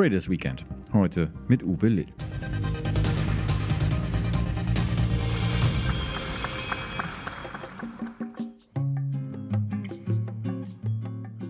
[0.00, 0.64] Traders Weekend.
[0.94, 2.06] Heute mit Uwe Lill.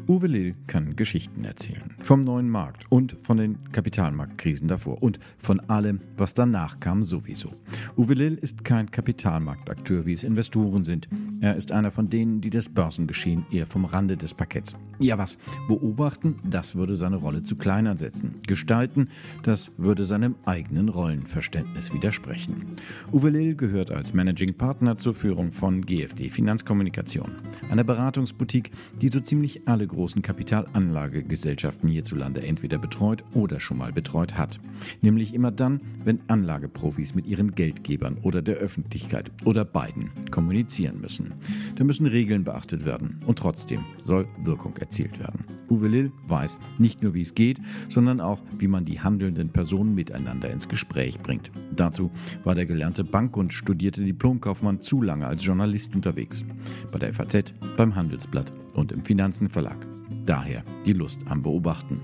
[0.09, 1.95] Uwe Lill kann Geschichten erzählen.
[2.03, 7.51] Vom neuen Markt und von den Kapitalmarktkrisen davor und von allem, was danach kam sowieso.
[7.97, 11.07] Uwe Lill ist kein Kapitalmarktakteur, wie es Investoren sind.
[11.43, 14.75] Er ist einer von denen, die das Börsengeschehen eher vom Rande des Parketts.
[14.99, 18.35] Ja was, beobachten, das würde seine Rolle zu klein ansetzen.
[18.47, 19.09] Gestalten,
[19.43, 22.67] das würde seinem eigenen Rollenverständnis widersprechen.
[23.11, 27.31] Uwe Lill gehört als Managing Partner zur Führung von GFD Finanzkommunikation,
[27.71, 28.71] einer Beratungsboutique,
[29.01, 34.61] die so ziemlich alle großen Kapitalanlagegesellschaften hierzulande entweder betreut oder schon mal betreut hat.
[35.01, 41.30] Nämlich immer dann, wenn Anlageprofis mit ihren Geldgebern oder der Öffentlichkeit oder beiden kommunizieren müssen.
[41.77, 45.45] Da müssen Regeln beachtet werden und trotzdem soll Wirkung erzielt werden.
[45.69, 49.95] Uwe Lill weiß nicht nur, wie es geht, sondern auch, wie man die handelnden Personen
[49.95, 51.51] miteinander ins Gespräch bringt.
[51.75, 52.11] Dazu
[52.45, 56.45] war der gelernte Bank- und studierte Diplomkaufmann zu lange als Journalist unterwegs.
[56.93, 59.87] Bei der FAZ, beim Handelsblatt und im Finanzenverlag.
[60.27, 62.01] Daher die Lust am Beobachten.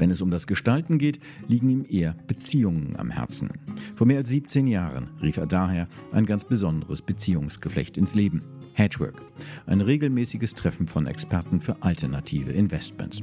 [0.00, 3.50] Wenn es um das Gestalten geht, liegen ihm eher Beziehungen am Herzen.
[3.94, 8.40] Vor mehr als 17 Jahren rief er daher ein ganz besonderes Beziehungsgeflecht ins Leben.
[8.80, 9.20] Hedgework,
[9.66, 13.22] ein regelmäßiges Treffen von Experten für alternative Investments.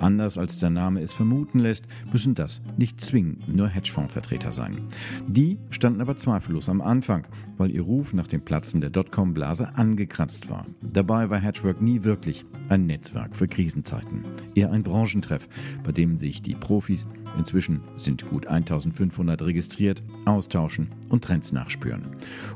[0.00, 4.80] Anders als der Name es vermuten lässt, müssen das nicht zwingend nur Hedgefondsvertreter sein.
[5.28, 7.24] Die standen aber zweifellos am Anfang,
[7.56, 10.66] weil ihr Ruf nach dem Platzen der Dotcom-Blase angekratzt war.
[10.82, 14.24] Dabei war Hedgework nie wirklich ein Netzwerk für Krisenzeiten,
[14.56, 15.48] eher ein Branchentreff,
[15.84, 22.00] bei dem sich die Profis Inzwischen sind gut 1500 registriert, austauschen und Trends nachspüren.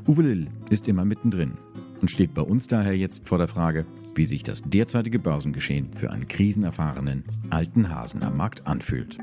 [0.07, 1.53] Uwe Lill ist immer mittendrin
[2.01, 3.85] und steht bei uns daher jetzt vor der Frage,
[4.15, 9.17] wie sich das derzeitige Börsengeschehen für einen krisenerfahrenen alten Hasen am Markt anfühlt.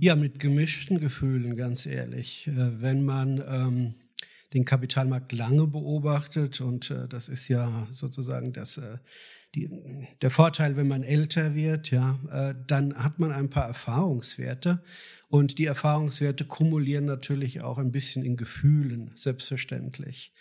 [0.00, 2.46] Ja, mit gemischten Gefühlen, ganz ehrlich.
[2.46, 3.94] Äh, wenn man ähm,
[4.54, 8.98] den Kapitalmarkt lange beobachtet, und äh, das ist ja sozusagen das, äh,
[9.54, 9.68] die,
[10.20, 14.82] der Vorteil, wenn man älter wird, ja, äh, dann hat man ein paar Erfahrungswerte.
[15.28, 20.32] Und die Erfahrungswerte kumulieren natürlich auch ein bisschen in Gefühlen, selbstverständlich.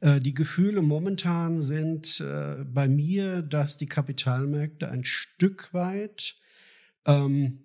[0.00, 6.36] Äh, die Gefühle momentan sind äh, bei mir, dass die Kapitalmärkte ein Stück weit
[7.06, 7.60] ähm,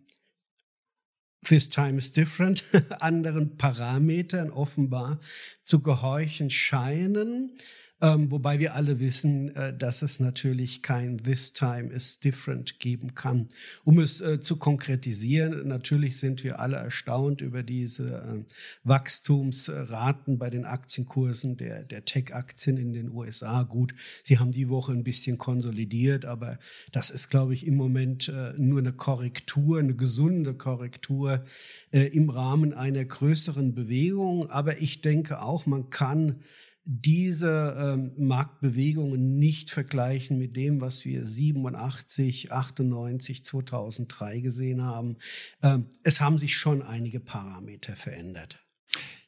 [1.45, 2.63] This time is different,
[2.99, 5.21] anderen Parametern offenbar
[5.63, 7.55] zu gehorchen scheinen.
[8.01, 13.13] Ähm, wobei wir alle wissen, äh, dass es natürlich kein This Time is Different geben
[13.13, 13.49] kann.
[13.83, 18.45] Um es äh, zu konkretisieren, natürlich sind wir alle erstaunt über diese äh,
[18.85, 23.63] Wachstumsraten bei den Aktienkursen der, der Tech-Aktien in den USA.
[23.63, 23.93] Gut,
[24.23, 26.57] sie haben die Woche ein bisschen konsolidiert, aber
[26.93, 31.43] das ist, glaube ich, im Moment äh, nur eine Korrektur, eine gesunde Korrektur
[31.91, 34.49] äh, im Rahmen einer größeren Bewegung.
[34.49, 36.37] Aber ich denke auch, man kann
[36.85, 45.17] diese ähm, Marktbewegungen nicht vergleichen mit dem, was wir 87, 98, 2003 gesehen haben.
[45.61, 48.59] Ähm, es haben sich schon einige Parameter verändert.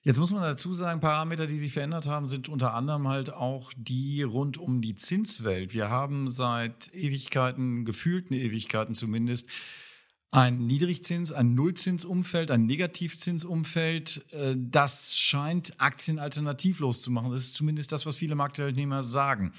[0.03, 3.71] Jetzt muss man dazu sagen, Parameter, die sich verändert haben, sind unter anderem halt auch
[3.77, 5.75] die rund um die Zinswelt.
[5.75, 9.47] Wir haben seit Ewigkeiten, gefühlten Ewigkeiten zumindest,
[10.31, 17.31] ein Niedrigzins, ein Nullzinsumfeld, ein Negativzinsumfeld, äh, das scheint Aktien alternativlos zu machen.
[17.31, 19.51] Das ist zumindest das, was viele Marktteilnehmer sagen.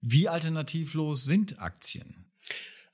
[0.00, 2.27] Wie alternativlos sind Aktien?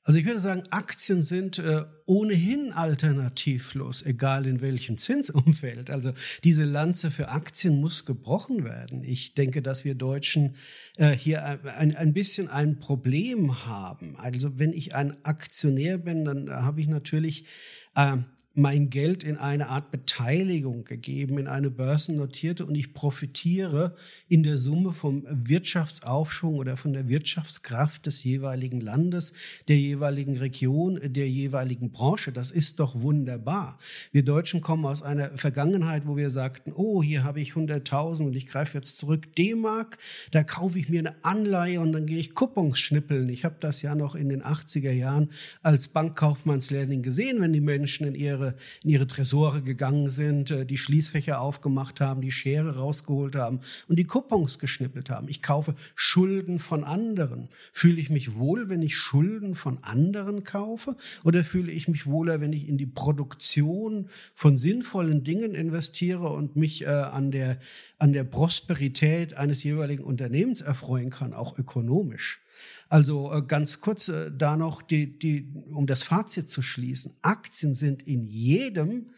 [0.06, 5.88] Also ich würde sagen, Aktien sind äh, ohnehin alternativlos, egal in welchem Zinsumfeld.
[5.88, 6.12] Also
[6.44, 9.02] diese Lanze für Aktien muss gebrochen werden.
[9.02, 10.56] Ich denke, dass wir Deutschen
[10.98, 14.16] äh, hier ein, ein bisschen ein Problem haben.
[14.18, 17.46] Also wenn ich ein Aktionär bin, dann habe ich natürlich
[17.94, 18.18] äh,
[18.54, 23.96] mein Geld in eine Art Beteiligung gegeben, in eine börsennotierte und ich profitiere
[24.28, 29.32] in der Summe vom Wirtschaftsaufschwung oder von der Wirtschaftskraft des jeweiligen Landes,
[29.66, 32.30] der jeweiligen Region, der jeweiligen Branche.
[32.30, 33.78] Das ist doch wunderbar.
[34.12, 38.36] Wir Deutschen kommen aus einer Vergangenheit, wo wir sagten, oh, hier habe ich 100.000 und
[38.36, 39.98] ich greife jetzt zurück D-Mark,
[40.30, 43.28] da kaufe ich mir eine Anleihe und dann gehe ich Coupons schnippeln.
[43.30, 45.30] Ich habe das ja noch in den 80er Jahren
[45.62, 50.66] als Bankkaufmannslehrling gesehen, wenn die Menschen in ihre ihre, in ihre Tresore gegangen sind, äh,
[50.66, 55.28] die Schließfächer aufgemacht haben, die Schere rausgeholt haben und die Coupons geschnippelt haben.
[55.28, 57.48] Ich kaufe Schulden von anderen.
[57.72, 60.96] Fühle ich mich wohl, wenn ich Schulden von anderen kaufe?
[61.22, 66.56] Oder fühle ich mich wohler, wenn ich in die Produktion von sinnvollen Dingen investiere und
[66.56, 67.58] mich äh, an, der,
[68.04, 72.42] an der Prosperität eines jeweiligen Unternehmens erfreuen kann, auch ökonomisch?
[72.90, 77.14] Also äh, ganz kurz äh, da noch, die, die, um das Fazit zu schließen.
[77.22, 79.14] Aktien sind in jedem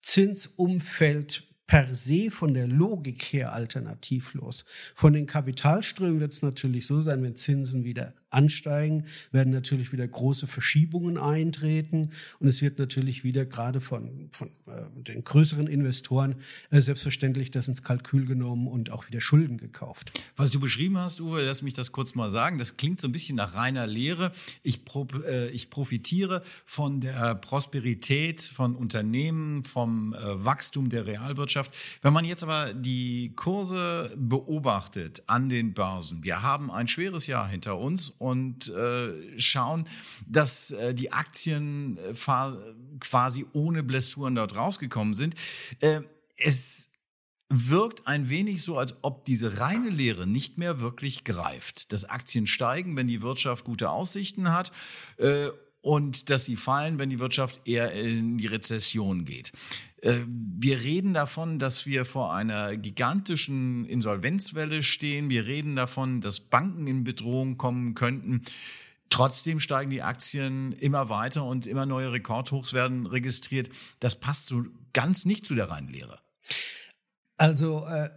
[0.00, 4.64] Zinsumfeld per se von der Logik her alternativlos.
[4.94, 10.06] Von den Kapitalströmen wird es natürlich so sein, wenn Zinsen wieder ansteigen, werden natürlich wieder
[10.06, 12.10] große Verschiebungen eintreten
[12.40, 16.36] und es wird natürlich wieder gerade von, von äh, den größeren Investoren
[16.70, 20.12] äh, selbstverständlich das ins Kalkül genommen und auch wieder Schulden gekauft.
[20.36, 23.12] Was du beschrieben hast, Uwe, lass mich das kurz mal sagen, das klingt so ein
[23.12, 24.32] bisschen nach reiner Lehre.
[24.62, 31.72] Ich, pro, äh, ich profitiere von der Prosperität von Unternehmen, vom äh, Wachstum der Realwirtschaft.
[32.02, 37.48] Wenn man jetzt aber die Kurse beobachtet an den Börsen, wir haben ein schweres Jahr
[37.48, 39.88] hinter uns und äh, schauen,
[40.26, 42.14] dass äh, die Aktien äh,
[43.00, 45.34] quasi ohne Blessuren dort rausgekommen sind.
[45.80, 46.00] Äh,
[46.36, 46.90] es
[47.48, 51.92] wirkt ein wenig so, als ob diese reine Lehre nicht mehr wirklich greift.
[51.92, 54.70] Dass Aktien steigen, wenn die Wirtschaft gute Aussichten hat
[55.88, 59.52] und dass sie fallen, wenn die Wirtschaft eher in die Rezession geht.
[60.02, 65.30] Äh, wir reden davon, dass wir vor einer gigantischen Insolvenzwelle stehen.
[65.30, 68.42] Wir reden davon, dass Banken in Bedrohung kommen könnten.
[69.08, 73.70] Trotzdem steigen die Aktien immer weiter und immer neue Rekordhochs werden registriert.
[73.98, 76.18] Das passt so ganz nicht zu der reinen Lehre.
[77.38, 78.10] Also, äh,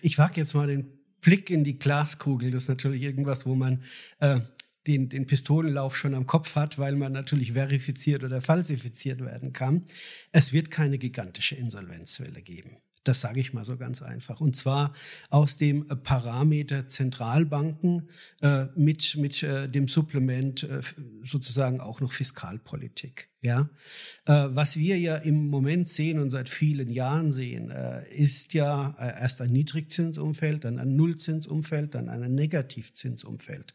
[0.00, 2.52] ich wage jetzt mal den Blick in die Glaskugel.
[2.52, 3.82] Das ist natürlich irgendwas, wo man
[4.20, 4.42] äh,
[4.86, 9.84] den, den Pistolenlauf schon am Kopf hat, weil man natürlich verifiziert oder falsifiziert werden kann.
[10.32, 12.78] Es wird keine gigantische Insolvenzwelle geben.
[13.06, 14.40] Das sage ich mal so ganz einfach.
[14.40, 14.92] Und zwar
[15.30, 18.08] aus dem Parameter Zentralbanken
[18.42, 20.80] äh, mit, mit äh, dem Supplement äh,
[21.22, 23.28] sozusagen auch noch Fiskalpolitik.
[23.42, 23.70] Ja?
[24.24, 28.96] Äh, was wir ja im Moment sehen und seit vielen Jahren sehen, äh, ist ja
[28.98, 33.72] äh, erst ein Niedrigzinsumfeld, dann ein Nullzinsumfeld, dann ein Negativzinsumfeld.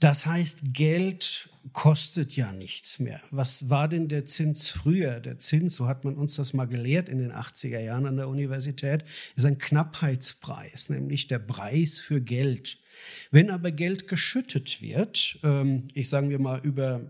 [0.00, 3.20] Das heißt, Geld kostet ja nichts mehr.
[3.30, 5.20] Was war denn der Zins früher?
[5.20, 8.28] Der Zins, so hat man uns das mal gelehrt in den 80er Jahren an der
[8.28, 9.04] Universität,
[9.34, 12.78] ist ein Knappheitspreis, nämlich der Preis für Geld.
[13.30, 17.00] Wenn aber Geld geschüttet wird, ähm, ich sagen wir mal über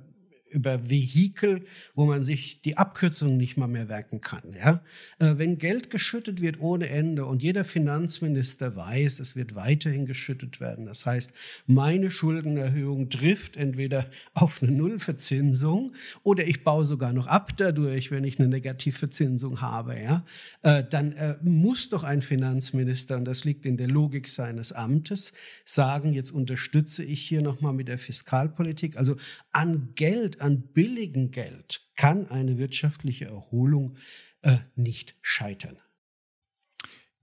[0.55, 1.65] über Vehikel,
[1.95, 4.55] wo man sich die Abkürzung nicht mal mehr werken kann.
[4.57, 4.83] Ja?
[5.19, 10.61] Äh, wenn Geld geschüttet wird ohne Ende und jeder Finanzminister weiß, es wird weiterhin geschüttet
[10.61, 10.87] werden.
[10.87, 11.33] Das heißt,
[11.67, 18.25] meine Schuldenerhöhung trifft entweder auf eine Nullverzinsung oder ich baue sogar noch ab dadurch, wenn
[18.25, 20.01] ich eine Negativverzinsung habe.
[20.01, 20.25] Ja?
[20.63, 25.33] Äh, dann äh, muss doch ein Finanzminister, und das liegt in der Logik seines Amtes,
[25.65, 28.97] sagen, jetzt unterstütze ich hier nochmal mit der Fiskalpolitik.
[28.97, 29.17] Also
[29.53, 33.97] an Geld, an billigem Geld kann eine wirtschaftliche Erholung
[34.43, 35.79] äh, nicht scheitern.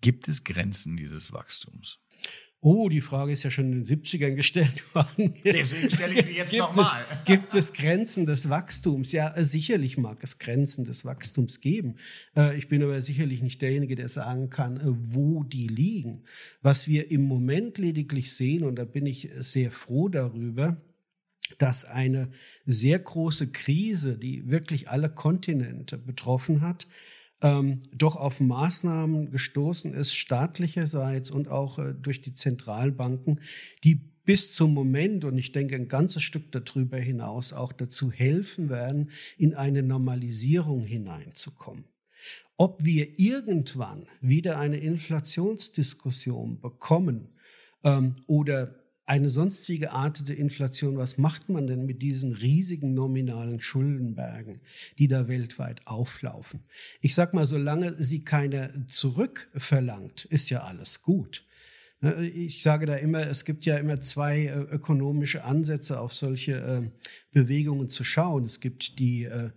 [0.02, 2.00] Gibt es Grenzen dieses Wachstums?
[2.64, 5.36] Oh, die Frage ist ja schon in den 70ern gestellt worden.
[5.44, 7.06] Deswegen stelle ich sie jetzt nochmal.
[7.26, 9.12] Gibt es Grenzen des Wachstums?
[9.12, 11.98] Ja, äh, sicherlich mag es Grenzen des Wachstums geben.
[12.36, 16.24] Äh, ich bin aber sicherlich nicht derjenige, der sagen kann, äh, wo die liegen.
[16.64, 20.82] Was wir im Moment lediglich sehen, und da bin ich sehr froh darüber,
[21.58, 22.32] dass eine
[22.66, 26.88] sehr große Krise, die wirklich alle Kontinente betroffen hat,
[27.42, 33.40] ähm, doch auf Maßnahmen gestoßen ist, staatlicherseits und auch äh, durch die Zentralbanken,
[33.84, 38.70] die bis zum Moment, und ich denke ein ganzes Stück darüber hinaus, auch dazu helfen
[38.70, 41.86] werden, in eine Normalisierung hineinzukommen.
[42.56, 47.30] Ob wir irgendwann wieder eine Inflationsdiskussion bekommen
[47.84, 48.76] ähm, oder
[49.12, 54.62] eine sonst wie geartete Inflation, was macht man denn mit diesen riesigen nominalen Schuldenbergen,
[55.00, 56.62] die da weltweit auflaufen?
[57.02, 61.44] Ich sag mal, solange sie keine zurückverlangt, ist ja alles gut.
[62.00, 66.54] Ne, ich sage da immer, es gibt ja immer zwei äh, ökonomische Ansätze, auf solche
[66.54, 66.90] äh,
[67.34, 68.46] Bewegungen zu schauen.
[68.46, 69.50] Es gibt die äh,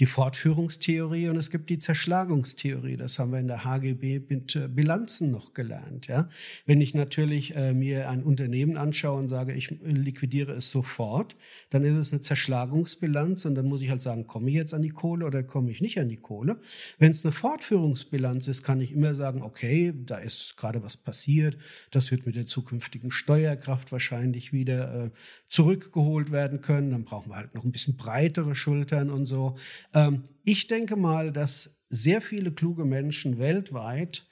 [0.00, 2.96] die Fortführungstheorie und es gibt die Zerschlagungstheorie.
[2.96, 6.08] Das haben wir in der HGB mit äh, Bilanzen noch gelernt.
[6.08, 6.28] Ja?
[6.66, 11.36] Wenn ich natürlich äh, mir ein Unternehmen anschaue und sage, ich liquidiere es sofort,
[11.70, 14.82] dann ist es eine Zerschlagungsbilanz und dann muss ich halt sagen, komme ich jetzt an
[14.82, 16.58] die Kohle oder komme ich nicht an die Kohle.
[16.98, 21.56] Wenn es eine Fortführungsbilanz ist, kann ich immer sagen, okay, da ist gerade was passiert,
[21.92, 25.10] das wird mit der zukünftigen Steuerkraft wahrscheinlich wieder äh,
[25.46, 26.90] zurückgeholt werden können.
[26.90, 29.56] Dann brauchen wir halt noch ein bisschen breitere Schultern und so.
[29.94, 34.26] Ähm, ich denke mal, dass sehr viele kluge Menschen weltweit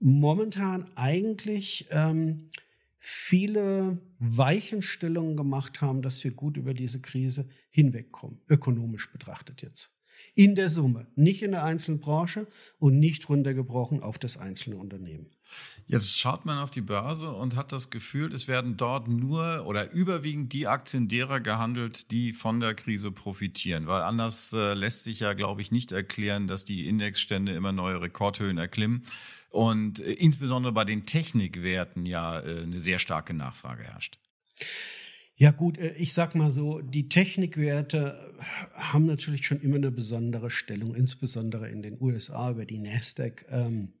[0.00, 2.50] momentan eigentlich ähm,
[2.98, 9.94] viele Weichenstellungen gemacht haben, dass wir gut über diese Krise hinwegkommen, ökonomisch betrachtet jetzt.
[10.34, 12.46] In der Summe, nicht in der einzelnen Branche
[12.78, 15.30] und nicht runtergebrochen auf das einzelne Unternehmen.
[15.86, 19.90] Jetzt schaut man auf die Börse und hat das Gefühl, es werden dort nur oder
[19.90, 23.86] überwiegend die Aktien derer gehandelt, die von der Krise profitieren.
[23.86, 28.00] Weil anders äh, lässt sich ja, glaube ich, nicht erklären, dass die Indexstände immer neue
[28.00, 29.04] Rekordhöhen erklimmen
[29.50, 34.18] und äh, insbesondere bei den Technikwerten ja äh, eine sehr starke Nachfrage herrscht.
[35.36, 38.34] Ja gut, ich sag mal so, die Technikwerte
[38.72, 43.44] haben natürlich schon immer eine besondere Stellung, insbesondere in den USA über die Nasdaq.
[43.50, 43.92] Ähm,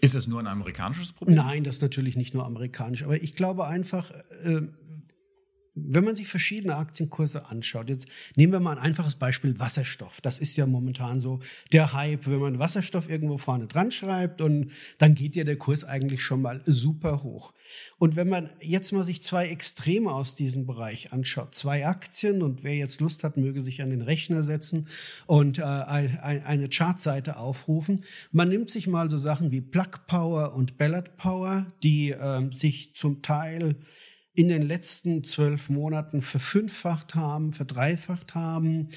[0.00, 1.36] ist das nur ein amerikanisches Problem?
[1.36, 3.02] Nein, das ist natürlich nicht nur amerikanisch.
[3.02, 4.10] Aber ich glaube einfach,
[4.42, 4.62] äh,
[5.88, 8.06] wenn man sich verschiedene Aktienkurse anschaut, jetzt
[8.36, 10.20] nehmen wir mal ein einfaches Beispiel Wasserstoff.
[10.20, 11.40] Das ist ja momentan so
[11.72, 15.84] der Hype, wenn man Wasserstoff irgendwo vorne dran schreibt und dann geht ja der Kurs
[15.84, 17.52] eigentlich schon mal super hoch.
[17.98, 22.64] Und wenn man jetzt mal sich zwei Extreme aus diesem Bereich anschaut, zwei Aktien und
[22.64, 24.88] wer jetzt Lust hat, möge sich an den Rechner setzen
[25.26, 28.04] und äh, eine Chartseite aufrufen.
[28.32, 32.94] Man nimmt sich mal so Sachen wie Plug Power und Ballard Power, die äh, sich
[32.94, 33.76] zum Teil
[34.32, 38.88] in den letzten zwölf Monaten verfünffacht haben, verdreifacht haben,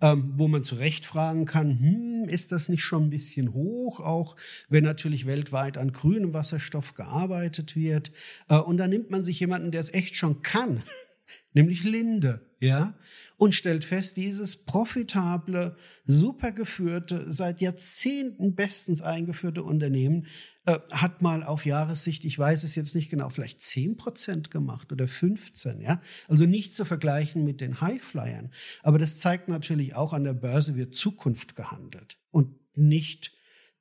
[0.00, 4.00] ähm, wo man zu Recht fragen kann, hm, ist das nicht schon ein bisschen hoch,
[4.00, 4.36] auch
[4.68, 8.10] wenn natürlich weltweit an grünem Wasserstoff gearbeitet wird.
[8.48, 10.82] Äh, und da nimmt man sich jemanden, der es echt schon kann,
[11.52, 12.94] nämlich Linde, ja,
[13.38, 20.26] und stellt fest, dieses profitable, super geführte, seit Jahrzehnten bestens eingeführte Unternehmen
[20.66, 24.92] äh, hat mal auf Jahressicht, ich weiß es jetzt nicht genau, vielleicht 10 Prozent gemacht
[24.92, 26.02] oder 15, ja.
[26.28, 28.52] Also nicht zu vergleichen mit den Highflyern.
[28.82, 33.32] Aber das zeigt natürlich auch, an der Börse wird Zukunft gehandelt und nicht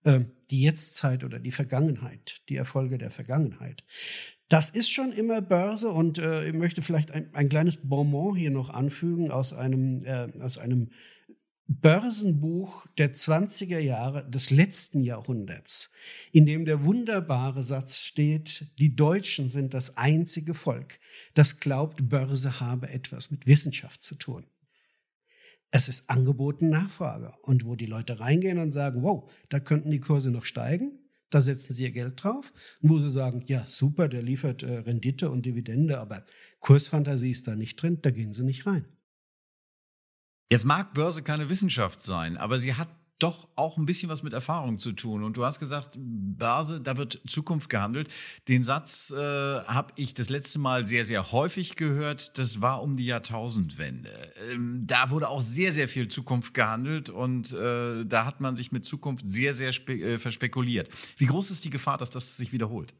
[0.05, 0.21] äh,
[0.51, 3.83] die Jetztzeit oder die Vergangenheit, die Erfolge der Vergangenheit.
[4.49, 8.49] Das ist schon immer Börse und äh, ich möchte vielleicht ein, ein kleines Bonbon hier
[8.49, 10.89] noch anfügen aus einem, äh, aus einem
[11.67, 15.91] Börsenbuch der 20er Jahre des letzten Jahrhunderts,
[16.31, 20.99] in dem der wunderbare Satz steht, die Deutschen sind das einzige Volk,
[21.35, 24.47] das glaubt, Börse habe etwas mit Wissenschaft zu tun.
[25.69, 27.33] Es ist angeboten Nachfrage.
[27.43, 30.97] Und wo die Leute reingehen und sagen, wow, da könnten die Kurse noch steigen,
[31.29, 32.53] da setzen sie ihr Geld drauf.
[32.81, 36.25] Und wo sie sagen, ja, super, der liefert äh, Rendite und Dividende, aber
[36.59, 38.85] Kursfantasie ist da nicht drin, da gehen sie nicht rein.
[40.51, 44.33] Jetzt mag Börse keine Wissenschaft sein, aber sie hat doch auch ein bisschen was mit
[44.33, 45.23] Erfahrung zu tun.
[45.23, 48.07] Und du hast gesagt, Börse, da wird Zukunft gehandelt.
[48.47, 52.37] Den Satz äh, habe ich das letzte Mal sehr, sehr häufig gehört.
[52.37, 54.31] Das war um die Jahrtausendwende.
[54.51, 58.71] Ähm, da wurde auch sehr, sehr viel Zukunft gehandelt und äh, da hat man sich
[58.71, 60.89] mit Zukunft sehr, sehr äh, verspekuliert.
[61.17, 62.93] Wie groß ist die Gefahr, dass das sich wiederholt?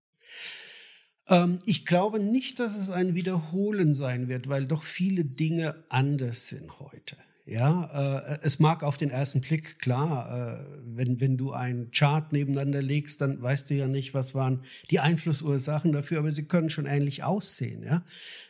[1.30, 6.50] Ähm, ich glaube nicht, dass es ein Wiederholen sein wird, weil doch viele Dinge anders
[6.50, 7.18] sind heute.
[7.50, 12.32] Ja, äh, es mag auf den ersten Blick klar, äh, wenn, wenn du einen Chart
[12.32, 16.70] nebeneinander legst, dann weißt du ja nicht, was waren die Einflussursachen dafür, aber sie können
[16.70, 17.82] schon ähnlich aussehen.
[17.82, 18.06] Ja,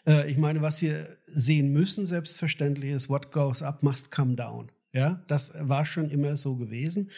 [0.05, 4.69] äh, ich meine, was wir sehen müssen, selbstverständlich ist, what goes up must come down.
[4.91, 7.09] Ja, das war schon immer so gewesen.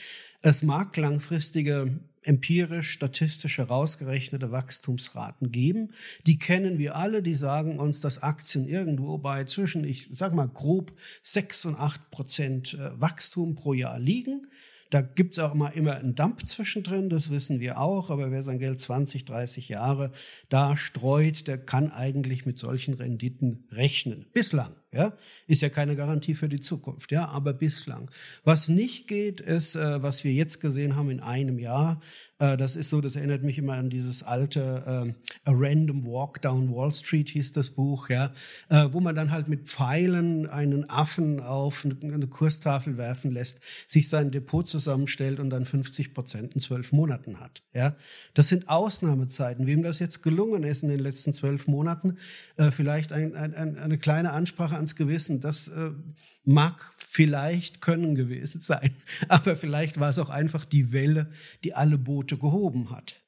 [0.43, 5.91] Es mag langfristige empirisch, statistisch herausgerechnete Wachstumsraten geben.
[6.25, 10.47] Die kennen wir alle, die sagen uns, dass Aktien irgendwo bei zwischen, ich sag mal
[10.47, 14.47] grob, sechs und acht Prozent äh, Wachstum pro Jahr liegen.
[14.91, 18.59] Da gibt's auch mal immer einen Dump zwischendrin, das wissen wir auch, aber wer sein
[18.59, 20.11] Geld 20, 30 Jahre
[20.49, 24.25] da streut, der kann eigentlich mit solchen Renditen rechnen.
[24.33, 24.75] Bislang.
[24.93, 25.13] Ja,
[25.47, 28.11] ist ja keine Garantie für die Zukunft, ja, aber bislang.
[28.43, 32.01] Was nicht geht, ist, äh, was wir jetzt gesehen haben in einem Jahr.
[32.41, 36.41] Äh, das ist so, das erinnert mich immer an dieses alte äh, A Random Walk
[36.41, 38.33] Down Wall Street hieß das Buch, ja,
[38.69, 44.09] äh, wo man dann halt mit Pfeilen einen Affen auf eine, Kurstafel werfen lässt, sich
[44.09, 47.61] sein Depot zusammenstellt und dann 50 Prozent in zwölf Monaten hat.
[47.73, 47.95] Ja,
[48.33, 49.67] das sind Ausnahmezeiten.
[49.67, 52.17] Wem das jetzt gelungen ist in den letzten zwölf Monaten,
[52.57, 55.41] äh, vielleicht ein, ein, eine kleine Ansprache ans Gewissen.
[55.41, 55.91] Das äh,
[56.43, 58.95] mag vielleicht können gewesen sein,
[59.27, 61.31] aber vielleicht war es auch einfach die Welle,
[61.63, 63.21] die alle Boote gehoben hat.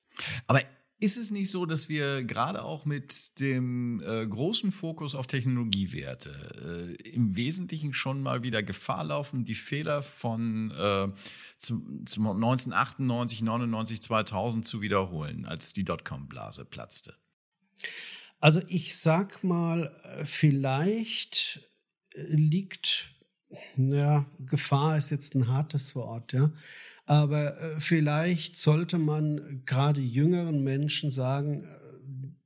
[0.47, 0.61] Aber
[1.03, 6.95] ist es nicht so, dass wir gerade auch mit dem äh, großen Fokus auf Technologiewerte
[7.03, 11.09] äh, im Wesentlichen schon mal wieder Gefahr laufen, die Fehler von äh,
[11.59, 17.15] zum, zum 1998, 99, 2000 zu wiederholen, als die Dotcom-Blase platzte?
[18.39, 21.61] Also ich sag mal, äh, vielleicht
[22.13, 23.13] liegt,
[23.77, 26.51] ja, Gefahr ist jetzt ein hartes Wort, ja.
[27.05, 31.67] Aber äh, vielleicht sollte man gerade jüngeren Menschen sagen,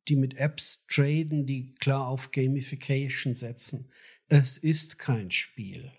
[0.07, 3.89] die mit Apps traden, die klar auf Gamification setzen.
[4.29, 5.91] Es ist kein Spiel.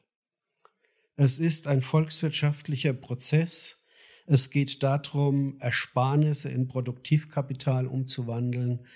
[1.17, 3.85] Es ist ein volkswirtschaftlicher Prozess.
[4.27, 8.87] Es geht darum, Ersparnisse in Produktivkapital umzuwandeln.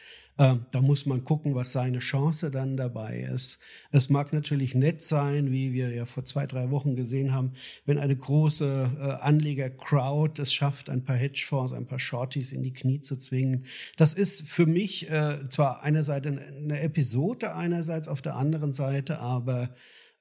[0.42, 3.60] Ähm, da muss man gucken, was seine Chance dann dabei ist.
[3.92, 7.52] Es mag natürlich nett sein, wie wir ja vor zwei, drei Wochen gesehen haben,
[7.86, 12.72] wenn eine große äh, Anleger-Crowd es schafft, ein paar Hedgefonds, ein paar Shorties in die
[12.72, 13.66] Knie zu zwingen.
[13.96, 19.72] Das ist für mich äh, zwar einerseits eine Episode, einerseits auf der anderen Seite, aber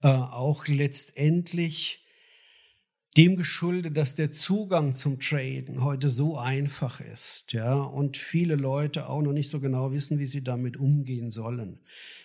[0.03, 2.00] äh, auch letztendlich
[3.17, 9.09] dem geschuldet, dass der Zugang zum Traden heute so einfach ist, ja, und viele Leute
[9.09, 11.79] auch noch nicht so genau wissen, wie sie damit umgehen sollen.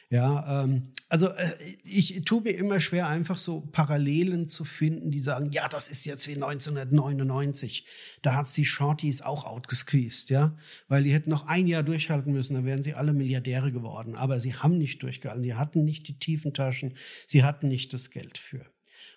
[0.09, 1.51] Ja, ähm, also äh,
[1.83, 6.05] ich tue mir immer schwer, einfach so Parallelen zu finden, die sagen, ja, das ist
[6.05, 7.85] jetzt wie 1999.
[8.23, 12.55] Da hat's die Shorties auch outgesqueezed, ja, weil die hätten noch ein Jahr durchhalten müssen,
[12.55, 14.15] dann wären sie alle Milliardäre geworden.
[14.15, 16.95] Aber sie haben nicht durchgehalten, sie hatten nicht die tiefen Taschen,
[17.27, 18.65] sie hatten nicht das Geld für.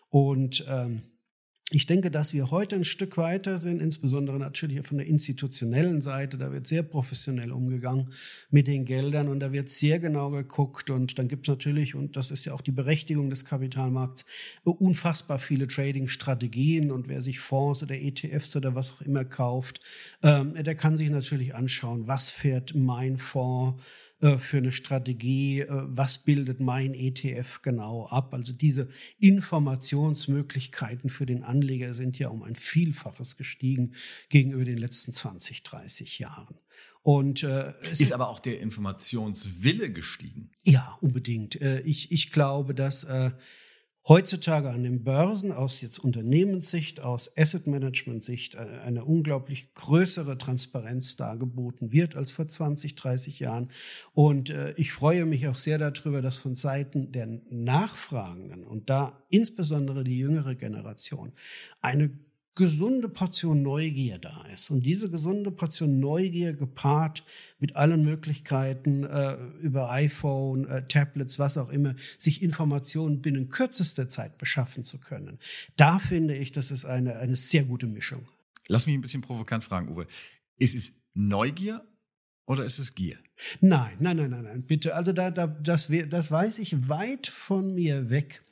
[0.09, 1.03] Und ähm,
[1.71, 6.37] ich denke, dass wir heute ein Stück weiter sind, insbesondere natürlich von der institutionellen Seite.
[6.37, 8.09] Da wird sehr professionell umgegangen
[8.49, 10.89] mit den Geldern und da wird sehr genau geguckt.
[10.89, 14.25] Und dann gibt es natürlich, und das ist ja auch die Berechtigung des Kapitalmarkts,
[14.63, 16.91] unfassbar viele Trading-Strategien.
[16.91, 19.79] Und wer sich Fonds oder ETFs oder was auch immer kauft,
[20.23, 23.79] ähm, der kann sich natürlich anschauen, was fährt mein Fonds
[24.21, 28.33] äh, für eine Strategie, äh, was bildet mein ETF genau ab.
[28.33, 33.93] Also diese Informationsmöglichkeiten für den Anleger sind ja um ein Vielfaches gestiegen
[34.27, 36.55] gegenüber den letzten 20, 30 Jahren.
[37.01, 40.51] Und äh, ist aber auch der Informationswille gestiegen?
[40.65, 41.59] Ja, unbedingt.
[41.61, 43.31] Äh, ich, ich glaube, dass äh,
[44.09, 50.37] heutzutage an den Börsen aus jetzt Unternehmenssicht, aus Asset Management Sicht äh, eine unglaublich größere
[50.37, 53.69] Transparenz dargeboten wird als vor 20, 30 Jahren.
[54.13, 59.23] Und äh, ich freue mich auch sehr darüber, dass von Seiten der Nachfragenden und da
[59.29, 61.31] insbesondere die jüngere Generation
[61.81, 62.09] eine
[62.59, 64.69] gesunde Portion Neugier da ist.
[64.69, 67.23] Und diese gesunde Portion Neugier gepaart
[67.57, 74.09] mit allen Möglichkeiten äh, über iPhone, äh, Tablets, was auch immer, sich Informationen binnen kürzester
[74.09, 75.39] Zeit beschaffen zu können.
[75.77, 78.27] Da finde ich, das ist eine, eine sehr gute Mischung.
[78.67, 80.05] Lass mich ein bisschen provokant fragen, Uwe.
[80.57, 81.81] Ist es Neugier
[82.45, 83.17] oder ist es Gier?
[83.61, 84.95] Nein, nein, nein, nein, nein, bitte.
[84.95, 88.43] Also da, da, das, das weiß ich weit von mir weg.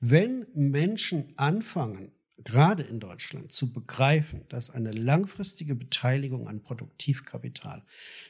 [0.00, 2.10] Wenn Menschen anfangen,
[2.44, 7.82] gerade in Deutschland zu begreifen, dass eine langfristige Beteiligung an Produktivkapital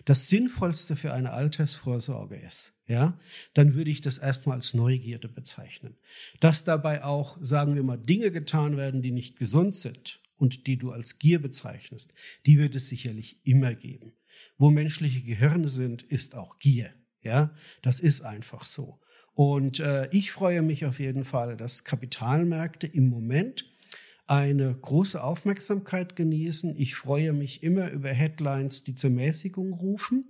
[0.05, 3.18] das Sinnvollste für eine Altersvorsorge ist, ja,
[3.55, 5.96] dann würde ich das erstmal als Neugierde bezeichnen.
[6.40, 10.77] Dass dabei auch, sagen wir mal, Dinge getan werden, die nicht gesund sind und die
[10.77, 12.12] du als Gier bezeichnest,
[12.46, 14.12] die wird es sicherlich immer geben.
[14.59, 16.92] Wo menschliche Gehirne sind, ist auch Gier.
[17.22, 19.01] Ja, das ist einfach so.
[19.35, 23.72] Und äh, ich freue mich auf jeden Fall, dass Kapitalmärkte im Moment
[24.33, 26.75] eine große Aufmerksamkeit genießen.
[26.79, 30.25] Ich freue mich immer über Headlines, die zur Mäßigung rufen.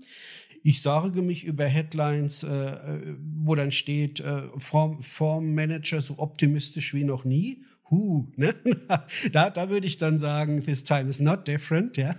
[0.63, 7.05] Ich sorge mich über Headlines, äh, wo dann steht, äh, Form, Formmanager so optimistisch wie
[7.05, 7.65] noch nie.
[7.91, 8.55] Huh, ne?
[9.33, 12.15] da, da würde ich dann sagen, this time is not different, ja.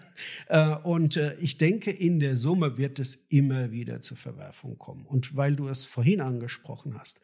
[0.48, 5.06] Äh, und äh, ich denke, in der Summe wird es immer wieder zur Verwerfung kommen.
[5.06, 7.22] Und weil du es vorhin angesprochen hast,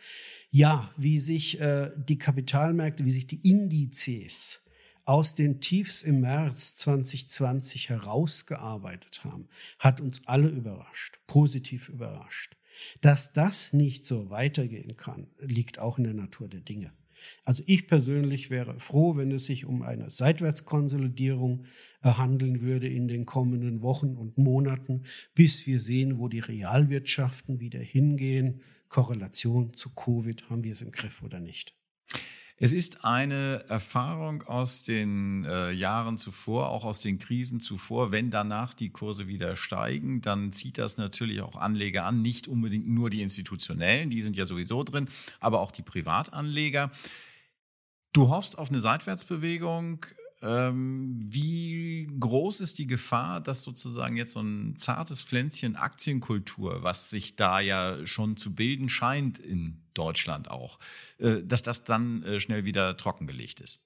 [0.49, 4.65] ja, wie sich äh, die Kapitalmärkte, wie sich die Indizes
[5.09, 12.55] aus den Tiefs im März 2020 herausgearbeitet haben, hat uns alle überrascht, positiv überrascht.
[13.01, 16.93] Dass das nicht so weitergehen kann, liegt auch in der Natur der Dinge.
[17.43, 21.65] Also ich persönlich wäre froh, wenn es sich um eine Seitwärtskonsolidierung
[22.03, 27.59] äh, handeln würde in den kommenden Wochen und Monaten, bis wir sehen, wo die Realwirtschaften
[27.59, 31.78] wieder hingehen, Korrelation zu Covid, haben wir es im Griff oder nicht?
[32.61, 38.11] Es ist eine Erfahrung aus den äh, Jahren zuvor, auch aus den Krisen zuvor.
[38.11, 42.21] Wenn danach die Kurse wieder steigen, dann zieht das natürlich auch Anleger an.
[42.21, 45.07] Nicht unbedingt nur die institutionellen, die sind ja sowieso drin,
[45.39, 46.91] aber auch die Privatanleger.
[48.11, 50.05] Du hoffst auf eine Seitwärtsbewegung.
[50.41, 57.09] Ähm, wie groß ist die Gefahr, dass sozusagen jetzt so ein zartes Pflänzchen Aktienkultur, was
[57.09, 60.79] sich da ja schon zu bilden scheint in Deutschland auch,
[61.17, 63.83] äh, dass das dann äh, schnell wieder trockengelegt ist?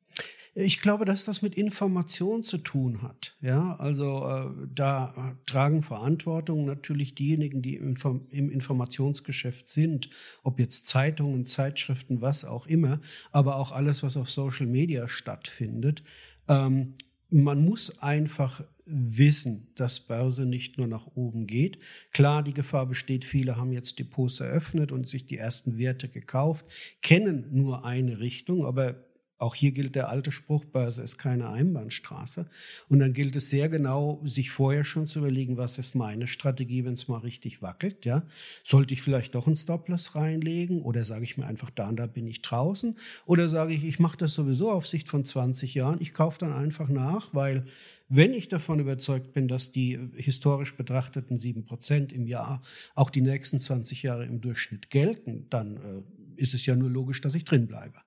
[0.56, 3.36] Ich glaube, dass das mit Information zu tun hat.
[3.42, 7.98] Ja, also äh, da tragen Verantwortung natürlich diejenigen, die im,
[8.30, 10.12] im, Informationsgeschäft sind,
[10.44, 16.04] ob jetzt Zeitungen, Zeitschriften, was auch immer, aber auch alles, was auf Social Media stattfindet.
[16.48, 16.94] Ähm,
[17.30, 21.80] man muss einfach wissen, dass Börse nicht nur nach oben geht.
[22.12, 26.66] Klar, die Gefahr besteht, viele haben jetzt Depots eröffnet und sich die ersten Werte gekauft,
[27.02, 28.96] kennen nur eine Richtung, aber
[29.38, 32.46] auch hier gilt der alte Spruch, Börse ist keine Einbahnstraße.
[32.88, 36.86] Und dann gilt es sehr genau, sich vorher schon zu überlegen, was ist meine Strategie,
[36.86, 38.06] wenn es mal richtig wackelt.
[38.06, 38.24] Ja?
[38.64, 42.08] Sollte ich vielleicht doch einen Stop-Loss reinlegen oder sage ich mir einfach, da und da
[42.08, 42.96] bin ich draußen?
[43.26, 46.54] Oder sage ich, ich mache das sowieso auf Sicht von 20 Jahren, ich kaufe dann
[46.54, 47.66] einfach nach, weil
[48.10, 52.62] wenn ich davon überzeugt bin, dass die historisch betrachteten 7% im Jahr
[52.94, 57.22] auch die nächsten 20 Jahre im Durchschnitt gelten, dann äh, ist es ja nur logisch,
[57.22, 58.03] dass ich drin bleibe.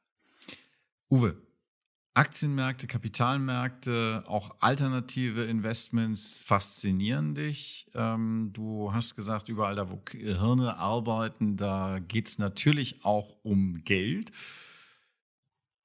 [1.08, 1.36] Uwe,
[2.14, 7.86] Aktienmärkte, Kapitalmärkte, auch alternative Investments faszinieren dich.
[7.94, 13.84] Ähm, du hast gesagt, überall da, wo Hirne arbeiten, da geht es natürlich auch um
[13.84, 14.32] Geld.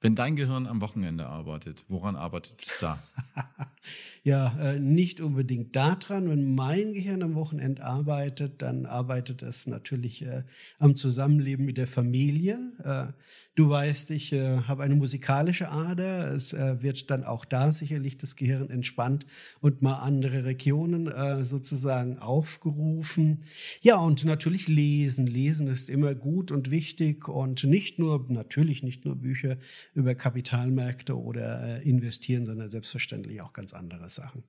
[0.03, 3.03] Wenn dein Gehirn am Wochenende arbeitet, woran arbeitet es da?
[4.23, 6.27] ja, äh, nicht unbedingt daran.
[6.27, 10.41] Wenn mein Gehirn am Wochenende arbeitet, dann arbeitet es natürlich äh,
[10.79, 12.57] am Zusammenleben mit der Familie.
[12.83, 13.13] Äh,
[13.53, 16.31] du weißt, ich äh, habe eine musikalische Ader.
[16.31, 19.27] Es äh, wird dann auch da sicherlich das Gehirn entspannt
[19.59, 23.43] und mal andere Regionen äh, sozusagen aufgerufen.
[23.81, 25.27] Ja, und natürlich lesen.
[25.27, 29.57] Lesen ist immer gut und wichtig und nicht nur, natürlich nicht nur Bücher
[29.93, 34.43] über Kapitalmärkte oder äh, investieren, sondern selbstverständlich auch ganz andere Sachen.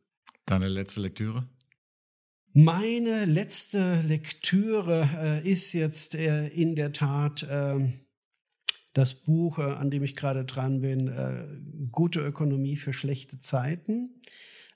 [0.46, 1.48] Deine letzte Lektüre?
[2.54, 5.08] Meine letzte Lektüre
[5.44, 7.94] äh, ist jetzt äh, in der Tat ähm,
[8.92, 11.46] das Buch, äh, an dem ich gerade dran bin, äh,
[11.90, 14.20] Gute Ökonomie für schlechte Zeiten.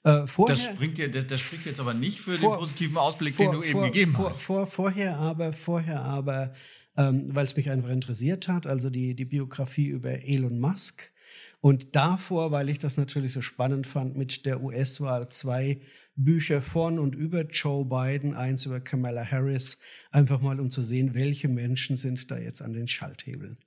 [0.05, 2.97] Äh, vorher, das, springt dir, das, das spricht jetzt aber nicht für vor, den positiven
[2.97, 4.43] Ausblick, vor, den du vor, eben gegeben hast.
[4.45, 6.55] Vor, vorher aber, vorher aber
[6.97, 11.13] ähm, weil es mich einfach interessiert hat, also die, die Biografie über Elon Musk.
[11.61, 15.81] Und davor, weil ich das natürlich so spannend fand, mit der US-Wahl zwei
[16.15, 19.79] Bücher von und über Joe Biden, eins über Kamala Harris,
[20.11, 23.59] einfach mal um zu sehen, welche Menschen sind da jetzt an den Schalthebeln.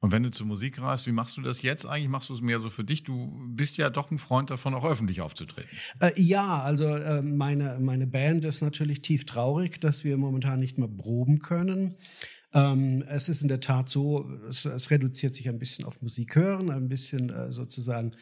[0.00, 2.08] Und wenn du zur Musik reist, wie machst du das jetzt eigentlich?
[2.08, 3.04] Machst du es mehr so für dich?
[3.04, 5.70] Du bist ja doch ein Freund davon, auch öffentlich aufzutreten.
[6.00, 10.78] Äh, ja, also äh, meine, meine Band ist natürlich tief traurig, dass wir momentan nicht
[10.78, 11.96] mehr proben können.
[12.54, 16.34] Ähm, es ist in der Tat so, es, es, reduziert sich ein bisschen auf Musik
[16.34, 18.12] hören, ein bisschen äh, sozusagen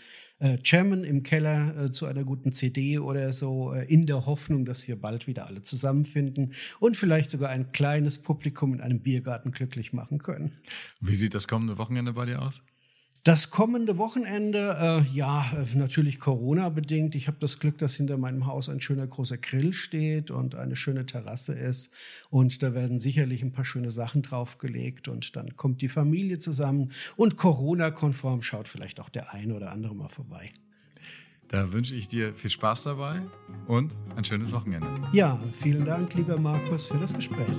[0.40, 4.64] äh, jammen im Keller äh, zu einer guten CD oder so, äh, in der Hoffnung,
[4.64, 9.52] dass wir bald wieder alle zusammenfinden und vielleicht sogar ein kleines Publikum in einem Biergarten
[9.52, 10.60] glücklich machen können.
[11.00, 12.62] Wie sieht das kommende Wochenende bei dir aus?
[13.26, 17.16] Das kommende Wochenende, äh, ja, natürlich Corona-bedingt.
[17.16, 20.76] Ich habe das Glück, dass hinter meinem Haus ein schöner großer Grill steht und eine
[20.76, 21.90] schöne Terrasse ist.
[22.30, 25.08] Und da werden sicherlich ein paar schöne Sachen draufgelegt.
[25.08, 26.92] Und dann kommt die Familie zusammen.
[27.16, 30.50] Und Corona-konform schaut vielleicht auch der eine oder andere mal vorbei.
[31.48, 33.22] Da wünsche ich dir viel Spaß dabei
[33.66, 34.86] und ein schönes Wochenende.
[35.12, 37.56] Ja, vielen Dank, lieber Markus, für das Gespräch.